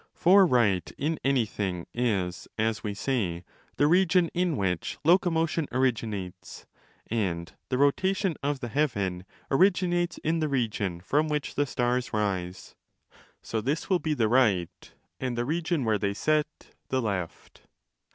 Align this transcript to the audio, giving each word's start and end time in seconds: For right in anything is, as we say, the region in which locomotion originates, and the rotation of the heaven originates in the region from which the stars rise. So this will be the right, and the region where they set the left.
For 0.15 0.47
right 0.47 0.91
in 0.97 1.19
anything 1.23 1.85
is, 1.93 2.47
as 2.57 2.83
we 2.83 2.95
say, 2.95 3.43
the 3.77 3.85
region 3.85 4.31
in 4.33 4.57
which 4.57 4.97
locomotion 5.05 5.67
originates, 5.71 6.65
and 7.11 7.53
the 7.69 7.77
rotation 7.77 8.33
of 8.41 8.61
the 8.61 8.67
heaven 8.67 9.25
originates 9.51 10.17
in 10.23 10.39
the 10.39 10.49
region 10.49 11.01
from 11.01 11.27
which 11.27 11.53
the 11.53 11.67
stars 11.67 12.13
rise. 12.13 12.73
So 13.43 13.61
this 13.61 13.91
will 13.91 13.99
be 13.99 14.15
the 14.15 14.27
right, 14.27 14.91
and 15.19 15.37
the 15.37 15.45
region 15.45 15.85
where 15.85 15.99
they 15.99 16.15
set 16.15 16.73
the 16.89 16.99
left. 16.99 17.61